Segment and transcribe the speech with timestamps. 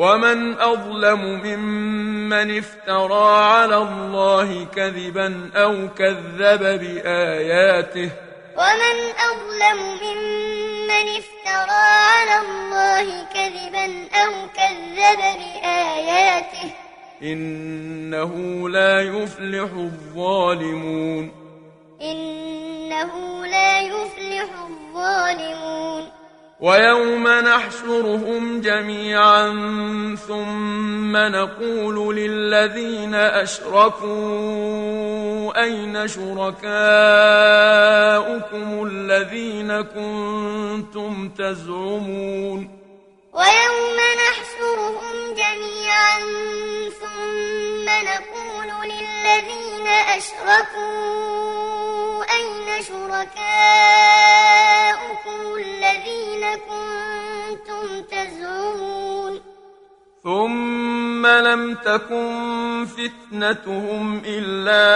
[0.00, 8.10] ومن أظلم ممن افترى على الله كذبا أو كذب بآياته
[8.56, 8.96] ومن
[9.30, 16.70] أظلم ممن افترى على الله كذبا أو كذب بآياته
[17.22, 21.32] إنه لا يفلح الظالمون
[22.02, 25.29] إنه لا يفلح الظالمون
[26.60, 29.48] ويوم نحشرهم جميعا
[30.28, 34.10] ثم نقول للذين أشركوا
[35.62, 36.70] أين شركاؤكم
[38.86, 42.80] الذين كنتم تزعمون
[43.32, 43.96] ويوم
[44.26, 46.18] نحشرهم جميعا
[47.00, 51.00] ثم نقول للذين أشركوا
[52.34, 54.09] أين شركاؤكم
[60.24, 64.86] ثم لم تكن فتنتهم إلا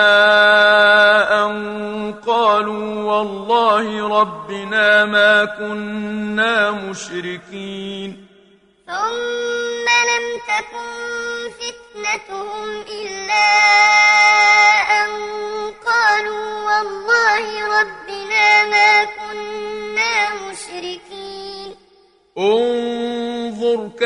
[1.44, 8.26] أن قالوا والله ربنا ما كنا مشركين.
[8.86, 10.90] ثم لم تكن
[11.58, 13.13] فتنتهم إلا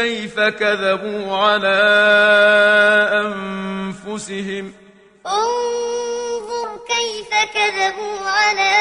[0.09, 1.81] كيف كذبوا على
[3.12, 4.73] أنفسهم؟
[5.27, 8.77] انظر كيف كذبوا على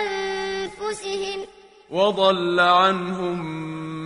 [0.00, 1.46] أنفسهم.
[1.90, 3.40] وضل عنهم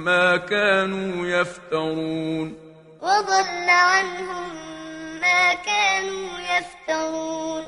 [0.05, 2.55] ما كانوا يفترون.
[3.03, 4.55] وضل عنهم
[5.21, 7.65] ما كانوا يفترون.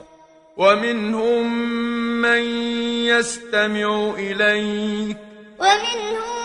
[0.57, 1.59] ومنهم
[2.23, 2.43] من
[3.07, 5.17] يستمع إليك.
[5.59, 6.44] ومنهم من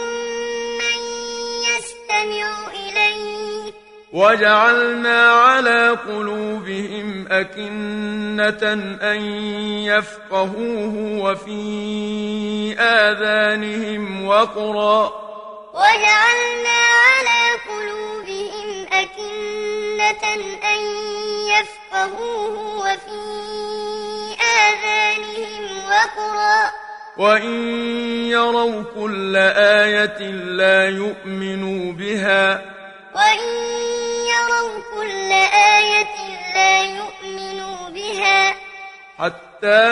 [2.29, 3.73] يستمع إليك.
[4.13, 9.21] وجعلنا على قلوبهم أكنة أن
[9.83, 15.13] يفقهوه وفي آذانهم وقرا.
[15.73, 20.81] وجعلنا على قلوبهم أكنة أن
[21.47, 23.19] يفقهوه وفي
[24.41, 26.78] آذانهم وقرا.
[27.19, 27.53] وإن
[28.31, 32.61] يروا كل آية لا يؤمنوا بها
[33.15, 33.39] وإن
[34.31, 35.31] يروا كل
[35.75, 36.15] آية
[36.55, 38.55] لا يؤمنوا بها
[39.17, 39.85] حتى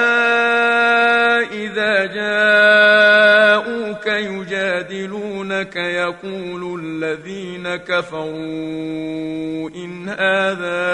[1.52, 10.88] إذا جاءوك يجادلونك يقول الذين كفروا إن هذا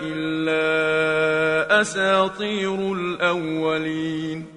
[0.00, 4.53] إلا أساطير الأولين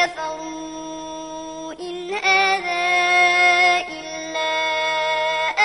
[0.00, 2.80] كفروا إن هذا
[3.88, 4.52] إلا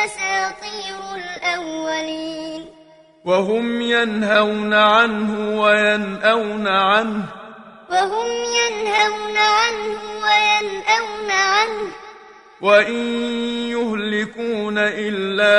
[0.06, 2.66] أساطير الأولين.
[3.26, 7.26] وهم ينهون عنه وينأون عنه.
[7.92, 11.92] وهم ينهون عنه وينأون عنه.
[12.62, 13.08] وإن
[13.70, 15.56] يهلكون إلا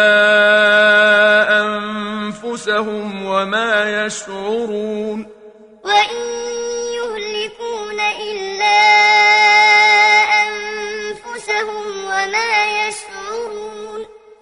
[1.62, 5.35] أنفسهم وما يشعرون.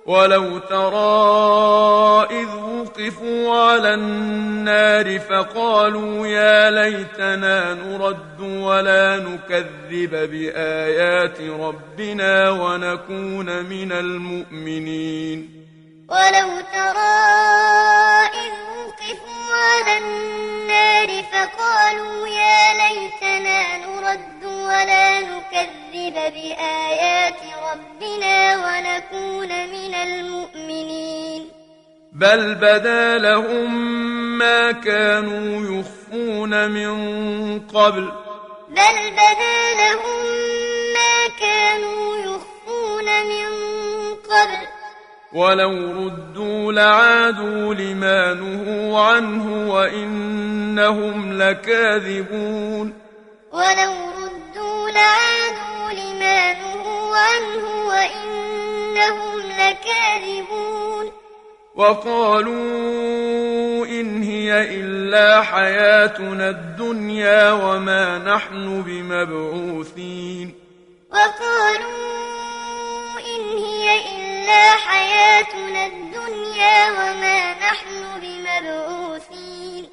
[0.07, 13.65] ولو ترى إذ وقفوا على النار فقالوا يا ليتنا نرد ولا نكذب بآيات ربنا ونكون
[13.65, 15.65] من المؤمنين
[16.09, 17.25] ولو ترى
[18.45, 31.49] إذ وقفوا على النار فقالوا يا ليتنا نرد ولا نكذب بآيات ربنا ونكون من المؤمنين.
[32.13, 33.75] بل بدا لهم
[34.39, 36.95] ما كانوا يخفون من
[37.61, 38.13] قبل.
[38.69, 40.25] بل بدا لهم
[40.95, 43.47] ما كانوا يخفون من
[44.15, 44.67] قبل.
[45.33, 52.95] ولو ردوا لعادوا لما نهوا عنه وإنهم لكاذبون.
[53.53, 56.84] ولو ردوا لعادوا لما نهوا
[57.15, 61.13] عنه وإنهم لكاذبون.
[61.75, 62.55] وقالوا
[63.87, 70.55] إن هي إلا حياتنا الدنيا وما نحن بمبعوثين.
[71.11, 71.95] وقالوا
[73.19, 79.89] إن هي إلا حياتنا الدنيا وما نحن بمبعوثين.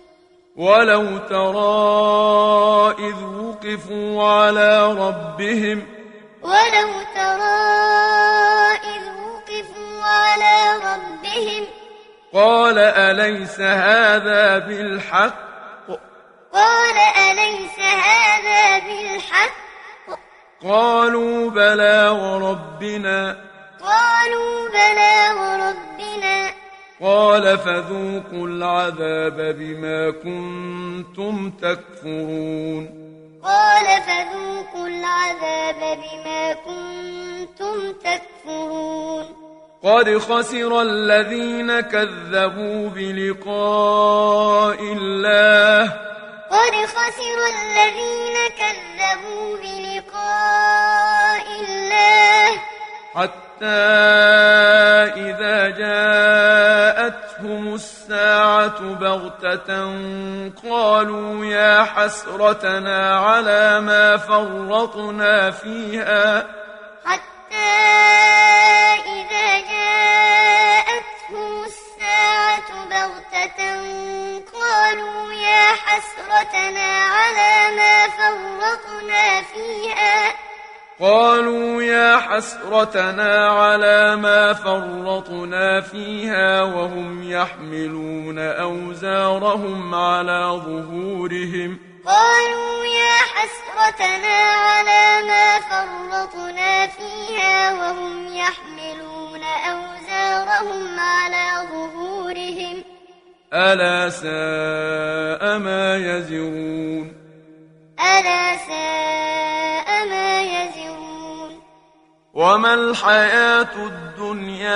[0.55, 6.00] ولو ترى إذ وقفوا على ربهم
[6.51, 7.61] ولو ترى
[8.93, 11.65] إذ وقفوا على ربهم.
[12.33, 15.51] قال أليس هذا بالحق؟
[16.53, 16.97] قال
[17.31, 19.55] أليس هذا بالحق؟
[20.63, 23.37] قالوا بلى وربنا.
[23.81, 26.51] قالوا بلى وربنا.
[27.01, 33.10] قال فذوقوا العذاب بما كنتم تكفرون.
[33.43, 39.25] قال فذوقوا العذاب بما كنتم تكفرون.
[39.83, 45.83] قد خسر الذين كذبوا بلقاء الله.
[46.51, 52.47] قد خسر الذين كذبوا بلقاء الله.
[53.15, 53.65] حتى
[55.17, 57.63] إذا جاءتهم
[58.11, 59.71] الساعة بغتة
[60.69, 66.47] قالوا يا حسرتنا على ما فرطنا فيها.
[67.05, 67.71] حتى
[69.15, 73.61] إذا جاءتهم الساعة بغتة
[74.59, 80.33] قالوا يا حسرتنا على ما فرطنا فيها.
[80.99, 91.79] قالوا يا حسرتنا على ما فرطنا فيها وهم يحملون أوزارهم على ظهورهم.
[92.05, 102.83] قالوا يا حسرتنا على ما فرطنا فيها وهم يحملون أوزارهم على ظهورهم.
[103.53, 107.13] ألا ساء ما يزرون.
[107.99, 110.30] ألا ساء ما يزرون
[112.41, 114.73] وما الحياة الدنيا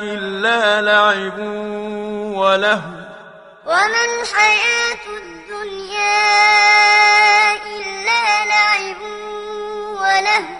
[0.00, 1.38] إلا لعب
[2.38, 2.98] ولهو
[3.66, 6.22] وما الحياة الدنيا
[7.76, 9.00] إلا لعب
[10.00, 10.58] ولهو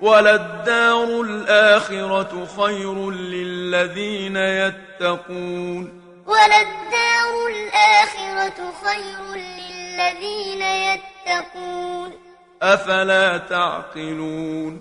[0.00, 12.27] وللدار الآخرة خير للذين يتقون وللدار الآخرة خير للذين يتقون
[12.62, 14.80] أفلا تعقلون؟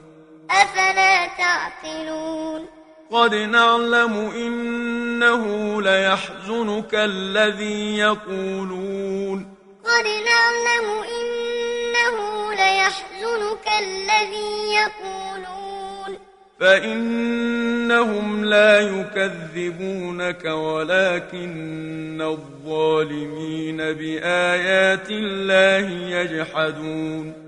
[0.52, 2.66] أفلا تعقلون؟
[3.12, 9.56] قد نعلم إنه ليحزنك الذي يقولون.
[9.84, 12.18] قد نعلم إنه
[12.54, 16.18] ليحزنك الذي يقولون.
[16.60, 27.47] فإنهم لا يكذبونك ولكن الظالمين بآيات الله يجحدون.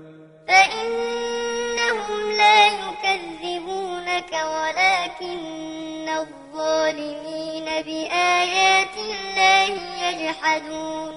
[0.50, 9.70] فإنهم لا يكذبونك ولكن الظالمين بآيات الله
[10.04, 11.12] يجحدون.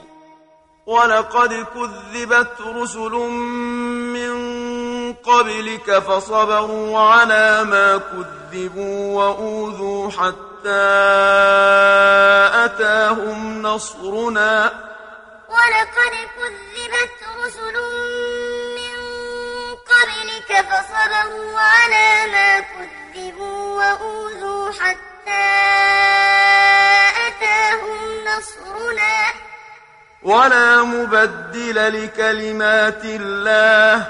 [0.86, 3.12] ولقد كذبت رسل
[4.14, 4.34] من
[5.14, 10.86] قبلك فصبروا على ما كذبوا وأوذوا حتى
[12.66, 14.72] أتاهم نصرنا.
[15.50, 18.33] ولقد كذبت رسل من
[20.62, 25.50] فصبروا على ما كذبوا وأوذوا حتى
[27.28, 29.24] أتاهم نصرنا.
[30.24, 34.08] ولا مبدل لكلمات الله.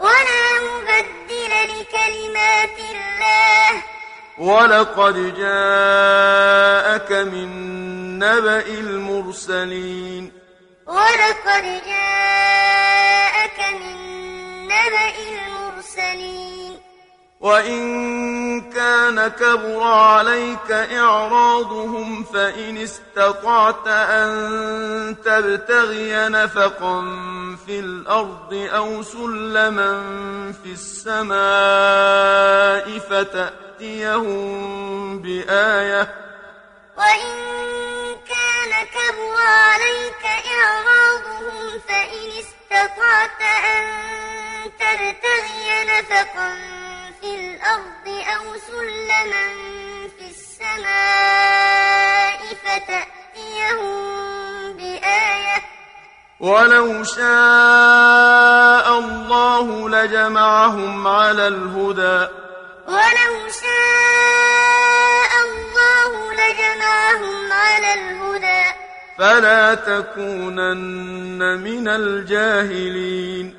[0.00, 3.82] ولا مبدل لكلمات الله.
[4.38, 7.48] ولقد جاءك من
[8.18, 10.32] نبأ المرسلين.
[10.86, 13.96] ولقد جاءك من
[14.64, 15.63] نبأ المرسلين.
[17.40, 27.00] وإن كان كبر عليك إعراضهم فإن استطعت أن تبتغي نفقا
[27.66, 30.02] في الأرض أو سلما
[30.64, 31.38] في السماء
[32.98, 34.42] فتأتيهم
[35.22, 36.14] بآية
[36.98, 37.34] وإن
[38.28, 40.24] كان كبر عليك
[40.56, 43.84] إعراضهم فإن استطعت أن
[44.64, 46.50] تبتغي نفقا
[47.20, 49.46] في الأرض أو سلما
[50.18, 53.96] في السماء فتأتيهم
[54.72, 55.58] بآية.
[56.40, 62.28] ولو شاء الله لجمعهم على الهدى.
[62.88, 68.33] ولو شاء الله لجمعهم على الهدى.
[69.18, 73.54] فلا تكونن من الجاهلين.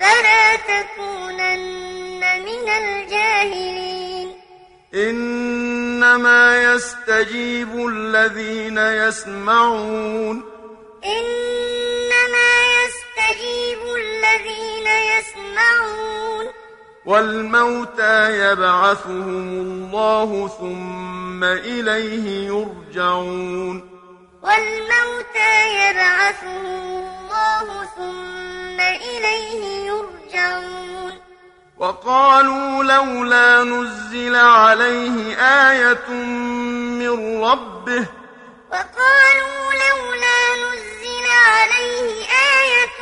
[0.00, 4.28] فلا تكونن من الجاهلين.
[4.94, 10.42] إنما يستجيب الذين يسمعون.
[11.04, 12.52] إنما
[12.84, 16.46] يستجيب الذين يسمعون.
[17.06, 23.93] والموتى يبعثهم الله ثم إليه يرجعون.
[24.44, 31.12] والموتى يبعثهم الله ثم إليه يرجعون.
[31.78, 35.36] وقالوا لولا نزل عليه
[35.70, 38.06] آية من ربه.
[38.72, 42.26] وقالوا لولا نزل عليه
[42.60, 42.98] آية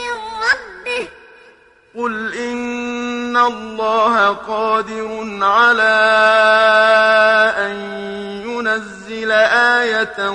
[0.00, 0.16] من
[0.46, 1.08] ربه.
[1.96, 5.08] قل إن الله قادر
[5.42, 5.96] على
[10.02, 10.30] آية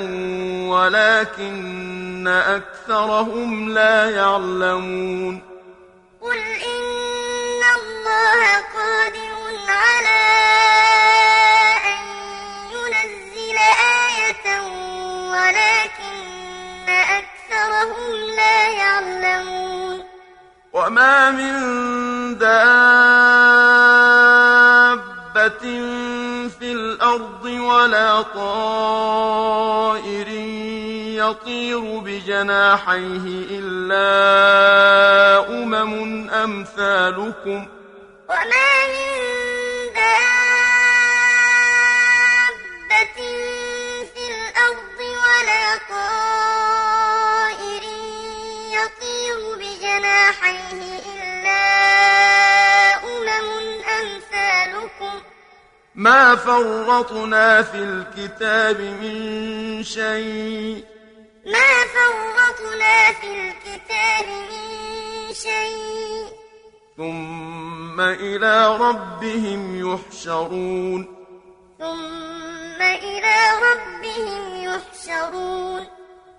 [0.69, 5.41] ولكن أكثرهم لا يعلمون.
[6.21, 8.41] قل إن الله
[8.75, 10.23] قادر على
[11.85, 12.01] أن
[12.71, 13.57] ينزل
[14.07, 14.45] آية
[15.31, 20.03] ولكن أكثرهم لا يعلمون.
[20.73, 21.55] وما من
[22.37, 22.87] دابة
[27.07, 29.57] الأرض ولا طائر
[31.17, 33.25] يطير بجناحيه
[33.59, 34.09] إلا
[35.49, 37.65] أمم أمثالكم.
[38.29, 38.86] وما
[55.97, 60.83] ما فرطنا في الكتاب من شيء.
[61.45, 66.27] ما فرطنا في الكتاب من شيء.
[66.97, 71.25] ثم إلى ربهم يحشرون.
[71.79, 75.87] ثم إلى ربهم يحشرون.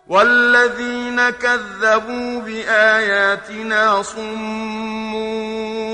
[0.08, 5.14] والذين كذبوا بآياتنا صم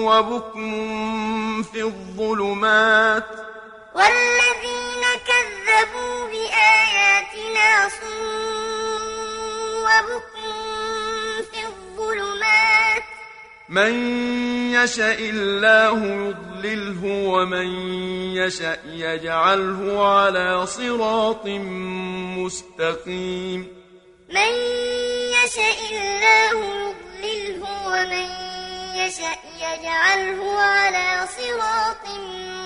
[0.05, 3.44] وبكم في الظلمات.
[3.95, 8.15] والذين كذبوا بآياتنا صم
[9.87, 10.53] وبكم
[11.53, 13.03] في الظلمات.
[13.69, 13.93] من
[14.75, 17.67] يشاء الله يضلله ومن
[18.37, 21.47] يشاء يجعله على صراط
[22.39, 23.61] مستقيم.
[24.31, 24.53] من
[25.39, 28.29] يشاء الله يضلله ومن
[28.97, 32.64] يشاء يجعله على صراط مستقيم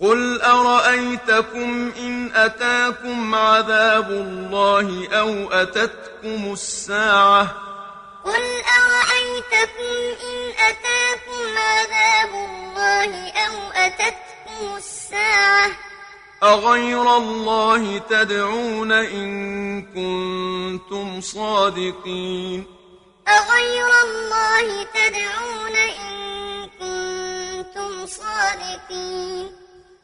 [0.00, 7.42] قل أرأيتكم إن أتاكم عذاب الله أو أتتكم الساعة؟
[8.24, 8.44] قل
[8.80, 15.70] أرأيتكم إن أتاكم عذاب الله أو أتتكم الساعة؟
[16.42, 22.66] أغير الله تدعون إن كنتم صادقين.
[23.28, 26.25] أغير الله تدعون إن
[28.06, 29.52] صادقين.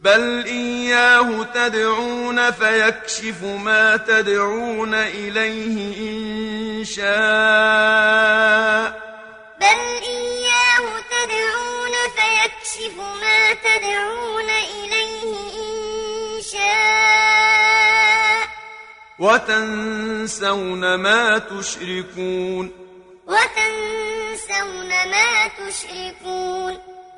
[0.00, 7.12] بل إياه تدعون فيكشف ما تدعون إليه إن شاء.
[9.60, 18.48] بل إياه تدعون فيكشف ما تدعون إليه إن شاء.
[19.18, 22.70] وتنسون ما تشركون.
[23.26, 26.91] وتنسون ما تشركون.